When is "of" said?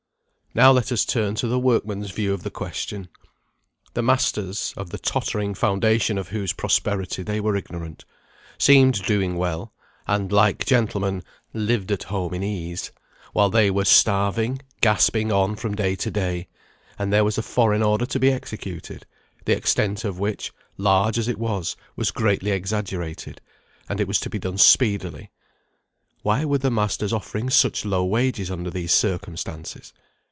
2.33-2.43, 4.75-4.89, 6.17-6.27, 20.03-20.19